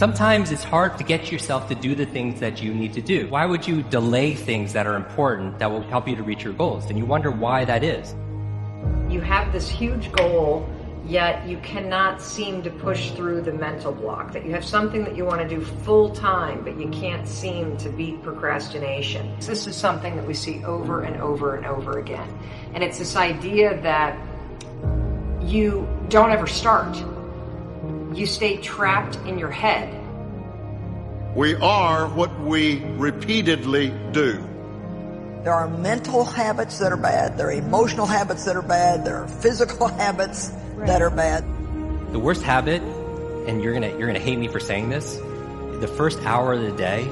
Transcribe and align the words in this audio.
Sometimes 0.00 0.50
it's 0.50 0.64
hard 0.64 0.96
to 0.96 1.04
get 1.04 1.30
yourself 1.30 1.68
to 1.68 1.74
do 1.74 1.94
the 1.94 2.06
things 2.06 2.40
that 2.40 2.62
you 2.62 2.72
need 2.72 2.94
to 2.94 3.02
do. 3.02 3.28
Why 3.28 3.44
would 3.44 3.68
you 3.68 3.82
delay 3.82 4.32
things 4.32 4.72
that 4.72 4.86
are 4.86 4.96
important 4.96 5.58
that 5.58 5.70
will 5.70 5.82
help 5.82 6.08
you 6.08 6.16
to 6.16 6.22
reach 6.22 6.42
your 6.42 6.54
goals? 6.54 6.86
And 6.86 6.96
you 6.96 7.04
wonder 7.04 7.30
why 7.30 7.66
that 7.66 7.84
is. 7.84 8.14
You 9.12 9.20
have 9.20 9.52
this 9.52 9.68
huge 9.68 10.10
goal, 10.12 10.66
yet 11.04 11.46
you 11.46 11.58
cannot 11.58 12.22
seem 12.22 12.62
to 12.62 12.70
push 12.70 13.10
through 13.10 13.42
the 13.42 13.52
mental 13.52 13.92
block. 13.92 14.32
That 14.32 14.46
you 14.46 14.52
have 14.52 14.64
something 14.64 15.04
that 15.04 15.16
you 15.16 15.26
want 15.26 15.42
to 15.42 15.46
do 15.46 15.62
full 15.62 16.14
time, 16.14 16.64
but 16.64 16.80
you 16.80 16.88
can't 16.88 17.28
seem 17.28 17.76
to 17.76 17.90
beat 17.90 18.22
procrastination. 18.22 19.36
This 19.40 19.66
is 19.66 19.76
something 19.76 20.16
that 20.16 20.26
we 20.26 20.32
see 20.32 20.64
over 20.64 21.02
and 21.02 21.20
over 21.20 21.56
and 21.56 21.66
over 21.66 21.98
again. 21.98 22.26
And 22.72 22.82
it's 22.82 22.96
this 22.96 23.16
idea 23.16 23.78
that 23.82 24.18
you 25.42 25.86
don't 26.08 26.30
ever 26.30 26.46
start. 26.46 26.96
You 28.12 28.26
stay 28.26 28.56
trapped 28.56 29.16
in 29.26 29.38
your 29.38 29.50
head. 29.50 29.96
We 31.36 31.54
are 31.56 32.08
what 32.08 32.38
we 32.40 32.80
repeatedly 32.96 33.94
do. 34.12 34.44
There 35.44 35.54
are 35.54 35.68
mental 35.68 36.24
habits 36.24 36.78
that 36.80 36.92
are 36.92 36.96
bad. 36.96 37.38
There 37.38 37.48
are 37.48 37.52
emotional 37.52 38.06
habits 38.06 38.44
that 38.44 38.56
are 38.56 38.62
bad. 38.62 39.04
There 39.04 39.22
are 39.22 39.28
physical 39.28 39.86
habits 40.02 40.50
right. 40.74 40.86
that 40.86 41.02
are 41.02 41.10
bad. 41.10 41.44
The 42.12 42.18
worst 42.18 42.42
habit, 42.42 42.82
and 43.46 43.62
you're 43.62 43.72
gonna 43.72 43.96
you're 43.96 44.06
gonna 44.06 44.18
hate 44.18 44.38
me 44.38 44.48
for 44.48 44.60
saying 44.60 44.90
this, 44.90 45.16
the 45.80 45.88
first 45.96 46.18
hour 46.24 46.52
of 46.52 46.62
the 46.62 46.72
day 46.72 47.08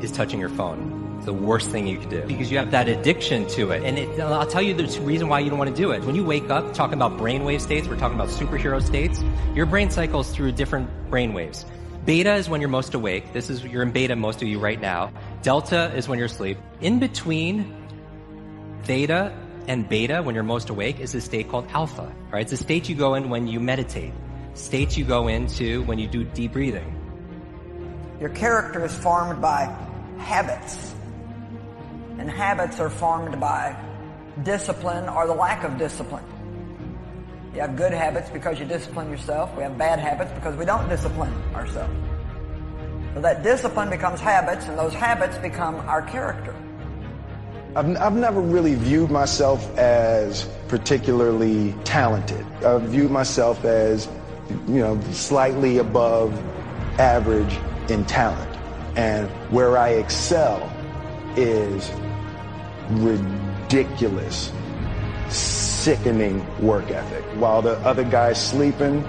is 0.00 0.12
touching 0.12 0.40
your 0.40 0.48
phone 0.50 0.95
the 1.26 1.34
worst 1.34 1.68
thing 1.70 1.86
you 1.86 1.98
could 1.98 2.08
do 2.08 2.22
because 2.22 2.50
you 2.50 2.56
have 2.56 2.70
that 2.70 2.88
addiction 2.88 3.46
to 3.48 3.72
it. 3.72 3.82
And 3.82 3.98
it, 3.98 4.20
I'll 4.20 4.46
tell 4.46 4.62
you 4.62 4.72
the 4.72 5.00
reason 5.00 5.28
why 5.28 5.40
you 5.40 5.50
don't 5.50 5.58
want 5.58 5.74
to 5.74 5.76
do 5.76 5.90
it. 5.90 6.02
When 6.04 6.14
you 6.14 6.24
wake 6.24 6.48
up 6.48 6.72
talking 6.72 6.94
about 6.94 7.18
brainwave 7.18 7.60
states, 7.60 7.86
we're 7.88 7.98
talking 7.98 8.18
about 8.18 8.30
superhero 8.30 8.82
states, 8.82 9.22
your 9.54 9.66
brain 9.66 9.90
cycles 9.90 10.30
through 10.30 10.52
different 10.52 10.88
brainwaves. 11.10 11.66
Beta 12.06 12.34
is 12.34 12.48
when 12.48 12.60
you're 12.60 12.70
most 12.70 12.94
awake. 12.94 13.32
This 13.32 13.50
is, 13.50 13.64
you're 13.64 13.82
in 13.82 13.90
beta, 13.90 14.14
most 14.14 14.40
of 14.40 14.48
you 14.48 14.60
right 14.60 14.80
now. 14.80 15.12
Delta 15.42 15.92
is 15.96 16.08
when 16.08 16.18
you're 16.18 16.26
asleep. 16.26 16.56
In 16.80 17.00
between 17.00 17.74
theta 18.84 19.36
and 19.66 19.88
beta, 19.88 20.22
when 20.22 20.36
you're 20.36 20.44
most 20.44 20.70
awake, 20.70 21.00
is 21.00 21.12
a 21.16 21.20
state 21.20 21.48
called 21.48 21.66
alpha, 21.72 22.14
right? 22.30 22.42
It's 22.42 22.52
a 22.52 22.56
state 22.56 22.88
you 22.88 22.94
go 22.94 23.14
in 23.14 23.28
when 23.28 23.48
you 23.48 23.58
meditate. 23.58 24.12
States 24.54 24.96
you 24.96 25.04
go 25.04 25.26
into 25.26 25.82
when 25.82 25.98
you 25.98 26.06
do 26.06 26.22
deep 26.22 26.52
breathing. 26.52 26.92
Your 28.20 28.30
character 28.30 28.84
is 28.84 28.96
formed 28.96 29.42
by 29.42 29.76
habits 30.18 30.94
and 32.26 32.36
habits 32.36 32.80
are 32.80 32.90
formed 32.90 33.38
by 33.38 33.76
discipline 34.42 35.08
or 35.08 35.28
the 35.28 35.32
lack 35.32 35.62
of 35.62 35.78
discipline. 35.78 36.24
You 37.54 37.60
have 37.60 37.76
good 37.76 37.92
habits 37.92 38.28
because 38.30 38.58
you 38.58 38.66
discipline 38.66 39.08
yourself. 39.10 39.56
We 39.56 39.62
have 39.62 39.78
bad 39.78 40.00
habits 40.00 40.32
because 40.32 40.56
we 40.56 40.64
don't 40.64 40.88
discipline 40.88 41.32
ourselves. 41.54 41.94
So 43.14 43.20
that 43.20 43.44
discipline 43.44 43.90
becomes 43.90 44.18
habits, 44.18 44.66
and 44.66 44.76
those 44.76 44.92
habits 44.92 45.38
become 45.38 45.76
our 45.88 46.02
character. 46.02 46.52
I've, 47.76 47.96
I've 47.96 48.16
never 48.16 48.40
really 48.40 48.74
viewed 48.74 49.12
myself 49.12 49.64
as 49.78 50.48
particularly 50.66 51.76
talented. 51.84 52.44
I've 52.64 52.82
viewed 52.82 53.12
myself 53.12 53.64
as, 53.64 54.08
you 54.66 54.80
know, 54.80 55.00
slightly 55.12 55.78
above 55.78 56.36
average 56.98 57.56
in 57.88 58.04
talent. 58.04 58.50
And 58.96 59.30
where 59.52 59.78
I 59.78 59.90
excel 59.90 60.72
is 61.36 61.88
ridiculous, 62.90 64.52
sickening 65.28 66.44
work 66.64 66.90
ethic. 66.90 67.24
While 67.40 67.62
the 67.62 67.76
other 67.78 68.04
guy's 68.04 68.44
sleeping, 68.44 69.04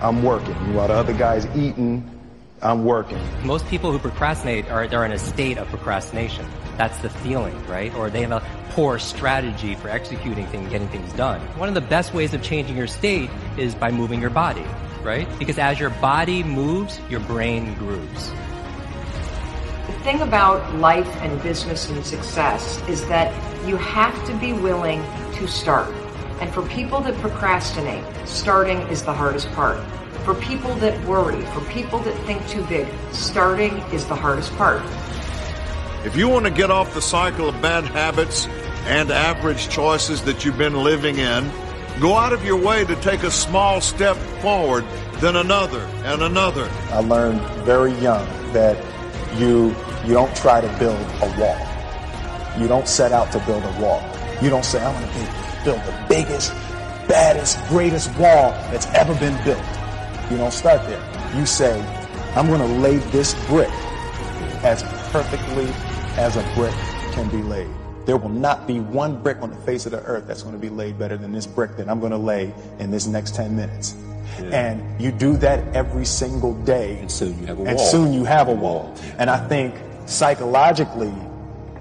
I'm 0.00 0.22
working. 0.22 0.74
While 0.74 0.88
the 0.88 0.94
other 0.94 1.12
guy's 1.12 1.46
eating, 1.56 2.08
I'm 2.62 2.84
working. 2.84 3.20
Most 3.44 3.66
people 3.66 3.90
who 3.90 3.98
procrastinate 3.98 4.70
are 4.70 4.86
they're 4.86 5.04
in 5.04 5.12
a 5.12 5.18
state 5.18 5.58
of 5.58 5.68
procrastination. 5.68 6.46
That's 6.76 6.96
the 6.98 7.10
feeling, 7.10 7.54
right? 7.66 7.92
Or 7.94 8.08
they 8.08 8.22
have 8.22 8.30
a 8.30 8.42
poor 8.70 8.98
strategy 8.98 9.74
for 9.74 9.88
executing 9.88 10.46
things, 10.46 10.70
getting 10.70 10.88
things 10.88 11.12
done. 11.14 11.40
One 11.58 11.68
of 11.68 11.74
the 11.74 11.80
best 11.80 12.14
ways 12.14 12.34
of 12.34 12.42
changing 12.42 12.76
your 12.76 12.86
state 12.86 13.30
is 13.56 13.74
by 13.74 13.90
moving 13.90 14.20
your 14.20 14.30
body, 14.30 14.64
right? 15.02 15.28
Because 15.38 15.58
as 15.58 15.80
your 15.80 15.90
body 15.90 16.42
moves, 16.42 17.00
your 17.10 17.20
brain 17.20 17.74
grooves. 17.74 18.32
The 20.02 20.10
thing 20.10 20.22
about 20.22 20.74
life 20.80 21.06
and 21.22 21.40
business 21.44 21.88
and 21.88 22.04
success 22.04 22.82
is 22.88 23.06
that 23.06 23.32
you 23.68 23.76
have 23.76 24.26
to 24.26 24.36
be 24.38 24.52
willing 24.52 25.00
to 25.36 25.46
start. 25.46 25.94
And 26.40 26.52
for 26.52 26.62
people 26.62 27.00
that 27.02 27.14
procrastinate, 27.18 28.04
starting 28.26 28.80
is 28.88 29.04
the 29.04 29.12
hardest 29.12 29.48
part. 29.52 29.78
For 30.24 30.34
people 30.34 30.74
that 30.76 31.00
worry, 31.06 31.40
for 31.52 31.60
people 31.66 32.00
that 32.00 32.16
think 32.26 32.44
too 32.48 32.64
big, 32.64 32.88
starting 33.12 33.78
is 33.92 34.04
the 34.06 34.16
hardest 34.16 34.52
part. 34.56 34.82
If 36.04 36.16
you 36.16 36.28
want 36.28 36.46
to 36.46 36.50
get 36.50 36.72
off 36.72 36.94
the 36.94 37.00
cycle 37.00 37.48
of 37.48 37.62
bad 37.62 37.84
habits 37.84 38.48
and 38.86 39.12
average 39.12 39.68
choices 39.68 40.20
that 40.22 40.44
you've 40.44 40.58
been 40.58 40.82
living 40.82 41.18
in, 41.18 41.48
go 42.00 42.16
out 42.16 42.32
of 42.32 42.44
your 42.44 42.60
way 42.60 42.84
to 42.86 42.96
take 42.96 43.22
a 43.22 43.30
small 43.30 43.80
step 43.80 44.16
forward, 44.40 44.84
then 45.18 45.36
another 45.36 45.82
and 46.02 46.22
another. 46.22 46.68
I 46.90 46.98
learned 46.98 47.40
very 47.64 47.92
young 47.98 48.26
that 48.52 48.76
you, 49.38 49.74
you 50.04 50.14
don't 50.14 50.34
try 50.34 50.60
to 50.60 50.68
build 50.78 51.00
a 51.22 51.40
wall. 51.40 51.58
You 52.60 52.68
don't 52.68 52.88
set 52.88 53.12
out 53.12 53.32
to 53.32 53.38
build 53.40 53.64
a 53.64 53.80
wall. 53.80 54.02
You 54.42 54.50
don't 54.50 54.64
say, 54.64 54.84
I'm 54.84 54.92
going 55.00 55.26
to 55.26 55.64
build 55.64 55.80
the 55.80 56.06
biggest, 56.08 56.52
baddest, 57.08 57.58
greatest 57.68 58.08
wall 58.18 58.50
that's 58.70 58.86
ever 58.88 59.14
been 59.14 59.36
built. 59.44 59.62
You 60.30 60.36
don't 60.36 60.52
start 60.52 60.82
there. 60.86 61.00
You 61.36 61.46
say, 61.46 61.80
I'm 62.34 62.46
going 62.48 62.60
to 62.60 62.78
lay 62.78 62.96
this 62.96 63.34
brick 63.46 63.70
as 64.64 64.82
perfectly 65.10 65.68
as 66.16 66.36
a 66.36 66.42
brick 66.54 66.74
can 67.14 67.28
be 67.28 67.42
laid. 67.42 67.68
There 68.04 68.16
will 68.16 68.28
not 68.28 68.66
be 68.66 68.80
one 68.80 69.22
brick 69.22 69.40
on 69.40 69.50
the 69.50 69.56
face 69.58 69.86
of 69.86 69.92
the 69.92 70.02
earth 70.02 70.26
that's 70.26 70.42
going 70.42 70.54
to 70.54 70.60
be 70.60 70.68
laid 70.68 70.98
better 70.98 71.16
than 71.16 71.32
this 71.32 71.46
brick 71.46 71.76
that 71.76 71.88
I'm 71.88 72.00
going 72.00 72.12
to 72.12 72.18
lay 72.18 72.52
in 72.78 72.90
this 72.90 73.06
next 73.06 73.34
10 73.34 73.54
minutes. 73.54 73.94
Yeah. 74.40 74.46
And 74.46 75.00
you 75.00 75.12
do 75.12 75.36
that 75.38 75.76
every 75.76 76.04
single 76.04 76.54
day. 76.64 76.98
And 76.98 77.10
soon 77.10 77.38
you 77.38 77.46
have 77.46 77.58
a 77.58 77.62
and 77.62 77.76
wall. 77.76 77.78
And 77.78 77.80
soon 77.80 78.12
you 78.12 78.24
have 78.24 78.48
a 78.48 78.54
wall. 78.54 78.94
And 79.18 79.30
I 79.30 79.46
think 79.46 79.74
psychologically, 80.06 81.12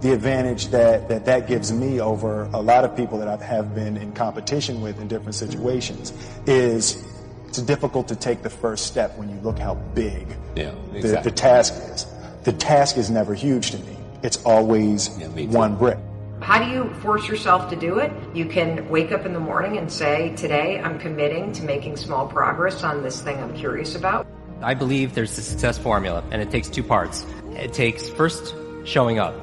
the 0.00 0.12
advantage 0.12 0.68
that, 0.68 1.08
that 1.08 1.24
that 1.26 1.46
gives 1.46 1.72
me 1.72 2.00
over 2.00 2.44
a 2.54 2.60
lot 2.60 2.84
of 2.84 2.96
people 2.96 3.18
that 3.18 3.28
I 3.28 3.42
have 3.44 3.74
been 3.74 3.96
in 3.96 4.12
competition 4.12 4.80
with 4.80 5.00
in 5.00 5.08
different 5.08 5.34
situations 5.34 6.12
is 6.46 7.04
it's 7.46 7.60
difficult 7.60 8.08
to 8.08 8.16
take 8.16 8.42
the 8.42 8.50
first 8.50 8.86
step 8.86 9.16
when 9.18 9.28
you 9.28 9.36
look 9.40 9.58
how 9.58 9.74
big 9.74 10.28
yeah, 10.56 10.72
exactly. 10.94 11.00
the, 11.00 11.20
the 11.22 11.30
task 11.30 11.74
is. 11.92 12.06
The 12.44 12.52
task 12.52 12.96
is 12.96 13.10
never 13.10 13.34
huge 13.34 13.72
to 13.72 13.78
me. 13.78 13.96
It's 14.22 14.42
always 14.44 15.18
yeah, 15.18 15.26
one 15.46 15.76
brick. 15.76 15.98
How 16.40 16.62
do 16.64 16.70
you 16.70 16.92
force 17.02 17.28
yourself 17.28 17.68
to 17.68 17.76
do 17.76 17.98
it? 17.98 18.10
You 18.34 18.46
can 18.46 18.88
wake 18.88 19.12
up 19.12 19.26
in 19.26 19.34
the 19.34 19.40
morning 19.40 19.76
and 19.76 19.92
say, 19.92 20.34
Today 20.36 20.80
I'm 20.80 20.98
committing 20.98 21.52
to 21.52 21.64
making 21.64 21.96
small 21.96 22.26
progress 22.26 22.82
on 22.82 23.02
this 23.02 23.20
thing 23.20 23.36
I'm 23.38 23.54
curious 23.54 23.94
about. 23.94 24.26
I 24.62 24.74
believe 24.74 25.14
there's 25.14 25.36
a 25.36 25.42
success 25.42 25.78
formula, 25.78 26.22
and 26.30 26.42
it 26.42 26.50
takes 26.50 26.68
two 26.68 26.82
parts. 26.82 27.26
It 27.52 27.72
takes 27.72 28.08
first 28.08 28.54
showing 28.84 29.18
up. 29.18 29.34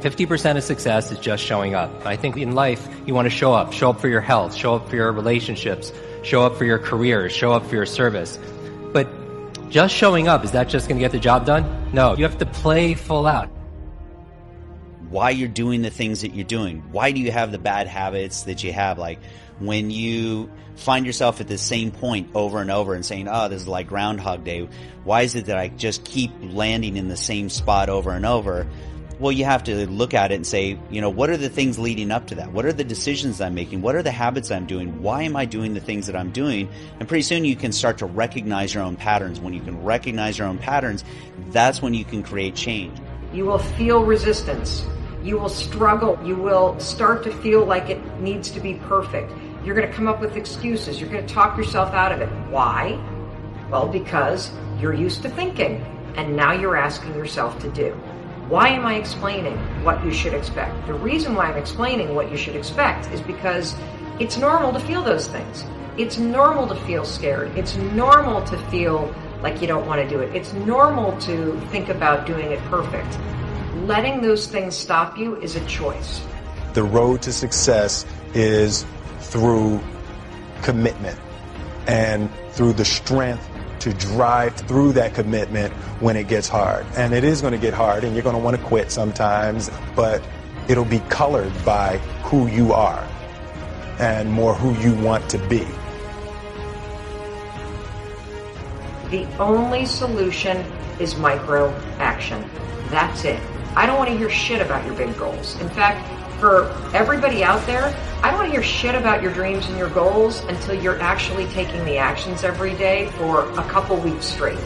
50% 0.00 0.56
of 0.56 0.62
success 0.62 1.10
is 1.10 1.18
just 1.18 1.42
showing 1.42 1.74
up. 1.74 2.06
I 2.06 2.16
think 2.16 2.36
in 2.36 2.52
life, 2.52 2.86
you 3.06 3.14
want 3.14 3.26
to 3.26 3.30
show 3.30 3.52
up. 3.52 3.72
Show 3.72 3.90
up 3.90 4.00
for 4.00 4.08
your 4.08 4.20
health, 4.20 4.54
show 4.54 4.74
up 4.74 4.88
for 4.88 4.96
your 4.96 5.10
relationships, 5.12 5.92
show 6.22 6.42
up 6.42 6.56
for 6.56 6.64
your 6.64 6.78
career, 6.78 7.28
show 7.28 7.52
up 7.52 7.66
for 7.66 7.74
your 7.74 7.86
service. 7.86 8.38
But 8.92 9.08
just 9.70 9.94
showing 9.94 10.28
up, 10.28 10.44
is 10.44 10.52
that 10.52 10.68
just 10.68 10.88
going 10.88 10.98
to 10.98 11.04
get 11.04 11.12
the 11.12 11.18
job 11.18 11.44
done? 11.44 11.64
No, 11.92 12.16
you 12.16 12.24
have 12.24 12.38
to 12.38 12.46
play 12.46 12.94
full 12.94 13.26
out 13.26 13.50
why 15.10 15.30
you're 15.30 15.48
doing 15.48 15.82
the 15.82 15.90
things 15.90 16.22
that 16.22 16.34
you're 16.34 16.44
doing. 16.44 16.82
Why 16.92 17.12
do 17.12 17.20
you 17.20 17.32
have 17.32 17.52
the 17.52 17.58
bad 17.58 17.86
habits 17.86 18.42
that 18.42 18.62
you 18.62 18.72
have? 18.72 18.98
Like 18.98 19.18
when 19.58 19.90
you 19.90 20.50
find 20.76 21.06
yourself 21.06 21.40
at 21.40 21.48
the 21.48 21.58
same 21.58 21.90
point 21.90 22.30
over 22.34 22.60
and 22.60 22.70
over 22.70 22.94
and 22.94 23.04
saying, 23.04 23.28
oh, 23.28 23.48
this 23.48 23.62
is 23.62 23.68
like 23.68 23.88
Groundhog 23.88 24.44
Day. 24.44 24.68
Why 25.04 25.22
is 25.22 25.34
it 25.34 25.46
that 25.46 25.58
I 25.58 25.68
just 25.68 26.04
keep 26.04 26.30
landing 26.40 26.96
in 26.96 27.08
the 27.08 27.16
same 27.16 27.48
spot 27.48 27.88
over 27.88 28.10
and 28.12 28.24
over? 28.24 28.66
Well, 29.18 29.32
you 29.32 29.44
have 29.46 29.64
to 29.64 29.90
look 29.90 30.14
at 30.14 30.30
it 30.30 30.36
and 30.36 30.46
say, 30.46 30.78
you 30.90 31.00
know, 31.00 31.10
what 31.10 31.28
are 31.28 31.36
the 31.36 31.48
things 31.48 31.76
leading 31.76 32.12
up 32.12 32.28
to 32.28 32.36
that? 32.36 32.52
What 32.52 32.64
are 32.64 32.72
the 32.72 32.84
decisions 32.84 33.40
I'm 33.40 33.54
making? 33.54 33.82
What 33.82 33.96
are 33.96 34.02
the 34.02 34.12
habits 34.12 34.52
I'm 34.52 34.64
doing? 34.64 35.02
Why 35.02 35.24
am 35.24 35.34
I 35.34 35.44
doing 35.44 35.74
the 35.74 35.80
things 35.80 36.06
that 36.06 36.14
I'm 36.14 36.30
doing? 36.30 36.68
And 37.00 37.08
pretty 37.08 37.22
soon 37.22 37.44
you 37.44 37.56
can 37.56 37.72
start 37.72 37.98
to 37.98 38.06
recognize 38.06 38.72
your 38.72 38.84
own 38.84 38.94
patterns. 38.94 39.40
When 39.40 39.54
you 39.54 39.60
can 39.60 39.82
recognize 39.82 40.38
your 40.38 40.46
own 40.46 40.58
patterns, 40.58 41.02
that's 41.48 41.82
when 41.82 41.94
you 41.94 42.04
can 42.04 42.22
create 42.22 42.54
change. 42.54 42.96
You 43.32 43.44
will 43.46 43.58
feel 43.58 44.04
resistance 44.04 44.86
you 45.22 45.38
will 45.38 45.48
struggle. 45.48 46.18
You 46.24 46.36
will 46.36 46.78
start 46.78 47.22
to 47.24 47.32
feel 47.32 47.64
like 47.64 47.90
it 47.90 48.00
needs 48.20 48.50
to 48.50 48.60
be 48.60 48.74
perfect. 48.74 49.32
You're 49.64 49.74
going 49.74 49.88
to 49.88 49.94
come 49.94 50.06
up 50.06 50.20
with 50.20 50.36
excuses. 50.36 51.00
You're 51.00 51.10
going 51.10 51.26
to 51.26 51.34
talk 51.34 51.56
yourself 51.56 51.92
out 51.92 52.12
of 52.12 52.20
it. 52.20 52.28
Why? 52.50 52.98
Well, 53.70 53.88
because 53.88 54.50
you're 54.80 54.94
used 54.94 55.22
to 55.22 55.28
thinking 55.28 55.84
and 56.16 56.36
now 56.36 56.52
you're 56.52 56.76
asking 56.76 57.14
yourself 57.14 57.58
to 57.60 57.70
do. 57.70 57.90
Why 58.48 58.68
am 58.68 58.86
I 58.86 58.94
explaining 58.94 59.56
what 59.84 60.02
you 60.04 60.12
should 60.12 60.32
expect? 60.32 60.86
The 60.86 60.94
reason 60.94 61.34
why 61.34 61.46
I'm 61.46 61.58
explaining 61.58 62.14
what 62.14 62.30
you 62.30 62.36
should 62.36 62.56
expect 62.56 63.12
is 63.12 63.20
because 63.20 63.74
it's 64.18 64.38
normal 64.38 64.72
to 64.72 64.80
feel 64.80 65.02
those 65.02 65.28
things. 65.28 65.64
It's 65.98 66.16
normal 66.16 66.66
to 66.68 66.74
feel 66.86 67.04
scared. 67.04 67.56
It's 67.58 67.76
normal 67.76 68.42
to 68.46 68.56
feel 68.70 69.14
like 69.42 69.60
you 69.60 69.66
don't 69.66 69.86
want 69.86 70.00
to 70.00 70.08
do 70.08 70.20
it. 70.20 70.34
It's 70.34 70.52
normal 70.52 71.18
to 71.20 71.60
think 71.70 71.88
about 71.88 72.26
doing 72.26 72.50
it 72.50 72.58
perfect. 72.70 73.18
Letting 73.74 74.20
those 74.20 74.46
things 74.46 74.76
stop 74.76 75.18
you 75.18 75.36
is 75.36 75.56
a 75.56 75.64
choice. 75.66 76.22
The 76.74 76.82
road 76.82 77.22
to 77.22 77.32
success 77.32 78.06
is 78.34 78.84
through 79.20 79.80
commitment 80.62 81.18
and 81.86 82.30
through 82.52 82.74
the 82.74 82.84
strength 82.84 83.48
to 83.80 83.92
drive 83.94 84.54
through 84.56 84.92
that 84.92 85.14
commitment 85.14 85.72
when 86.00 86.16
it 86.16 86.28
gets 86.28 86.48
hard. 86.48 86.84
And 86.96 87.12
it 87.14 87.24
is 87.24 87.40
going 87.40 87.52
to 87.52 87.58
get 87.58 87.74
hard 87.74 88.04
and 88.04 88.14
you're 88.14 88.24
going 88.24 88.36
to 88.36 88.42
want 88.42 88.56
to 88.56 88.62
quit 88.62 88.90
sometimes, 88.90 89.70
but 89.94 90.22
it'll 90.68 90.84
be 90.84 91.00
colored 91.08 91.52
by 91.64 91.98
who 92.24 92.46
you 92.48 92.72
are 92.72 93.06
and 93.98 94.30
more 94.30 94.54
who 94.54 94.74
you 94.80 94.94
want 95.02 95.28
to 95.30 95.38
be. 95.48 95.66
The 99.10 99.26
only 99.38 99.86
solution 99.86 100.58
is 101.00 101.16
micro 101.16 101.70
action. 101.98 102.44
That's 102.90 103.24
it. 103.24 103.40
I 103.78 103.86
don't 103.86 103.96
want 103.96 104.10
to 104.10 104.18
hear 104.18 104.28
shit 104.28 104.60
about 104.60 104.84
your 104.84 104.96
big 104.96 105.16
goals. 105.16 105.54
In 105.60 105.68
fact, 105.68 106.04
for 106.40 106.68
everybody 106.96 107.44
out 107.44 107.64
there, 107.64 107.94
I 108.24 108.30
don't 108.32 108.40
want 108.40 108.48
to 108.48 108.52
hear 108.52 108.62
shit 108.64 108.96
about 108.96 109.22
your 109.22 109.32
dreams 109.32 109.66
and 109.68 109.78
your 109.78 109.88
goals 109.90 110.40
until 110.46 110.74
you're 110.74 111.00
actually 111.00 111.46
taking 111.50 111.84
the 111.84 111.96
actions 111.96 112.42
every 112.42 112.74
day 112.74 113.08
for 113.12 113.48
a 113.52 113.62
couple 113.68 113.96
weeks 113.98 114.26
straight. 114.26 114.58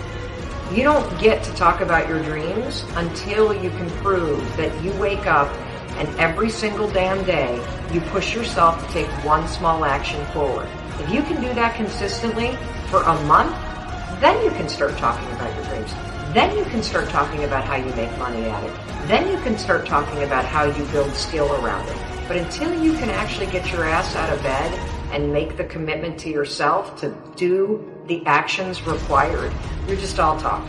You 0.72 0.82
don't 0.82 1.20
get 1.20 1.44
to 1.44 1.52
talk 1.52 1.82
about 1.82 2.08
your 2.08 2.22
dreams 2.22 2.86
until 2.94 3.52
you 3.52 3.68
can 3.68 3.90
prove 3.98 4.56
that 4.56 4.82
you 4.82 4.90
wake 4.92 5.26
up 5.26 5.54
and 5.98 6.08
every 6.18 6.48
single 6.48 6.90
damn 6.90 7.22
day 7.26 7.62
you 7.92 8.00
push 8.00 8.34
yourself 8.34 8.82
to 8.86 8.92
take 8.94 9.08
one 9.26 9.46
small 9.46 9.84
action 9.84 10.24
forward. 10.32 10.70
If 11.00 11.10
you 11.10 11.20
can 11.20 11.38
do 11.38 11.52
that 11.52 11.74
consistently 11.74 12.56
for 12.88 13.02
a 13.02 13.22
month, 13.24 13.54
then 14.22 14.42
you 14.42 14.52
can 14.52 14.70
start 14.70 14.96
talking 14.96 15.30
about 15.32 15.54
your 15.54 15.64
dreams. 15.66 16.11
Then 16.32 16.56
you 16.56 16.64
can 16.64 16.82
start 16.82 17.10
talking 17.10 17.44
about 17.44 17.64
how 17.64 17.76
you 17.76 17.94
make 17.94 18.10
money 18.16 18.46
at 18.46 18.64
it. 18.64 18.72
Then 19.06 19.30
you 19.30 19.36
can 19.42 19.58
start 19.58 19.84
talking 19.84 20.22
about 20.22 20.46
how 20.46 20.64
you 20.64 20.82
build 20.86 21.12
skill 21.12 21.52
around 21.62 21.86
it. 21.90 21.98
But 22.26 22.38
until 22.38 22.82
you 22.82 22.94
can 22.94 23.10
actually 23.10 23.48
get 23.48 23.70
your 23.70 23.84
ass 23.84 24.16
out 24.16 24.32
of 24.32 24.42
bed 24.42 24.72
and 25.12 25.30
make 25.30 25.58
the 25.58 25.64
commitment 25.64 26.18
to 26.20 26.30
yourself 26.30 26.98
to 27.00 27.14
do 27.36 27.86
the 28.06 28.24
actions 28.24 28.80
required, 28.86 29.52
you're 29.86 29.98
just 29.98 30.18
all 30.18 30.40
talk. 30.40 30.66